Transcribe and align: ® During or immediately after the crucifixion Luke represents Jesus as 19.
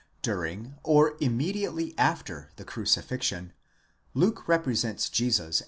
® 0.01 0.03
During 0.23 0.79
or 0.81 1.15
immediately 1.21 1.93
after 1.95 2.49
the 2.55 2.65
crucifixion 2.65 3.53
Luke 4.15 4.47
represents 4.47 5.11
Jesus 5.11 5.39
as 5.59 5.59
19. 5.59 5.59